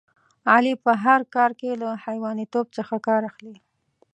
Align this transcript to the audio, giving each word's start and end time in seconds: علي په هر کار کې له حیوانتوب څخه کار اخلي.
علي 0.51 0.73
په 0.83 0.91
هر 1.03 1.21
کار 1.35 1.51
کې 1.59 1.71
له 1.81 1.89
حیوانتوب 2.03 2.65
څخه 2.77 2.95
کار 3.07 3.21
اخلي. 3.29 3.55